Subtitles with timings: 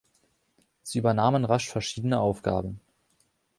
[0.81, 2.81] Sie übernahmen rasch verschiedene Aufgaben.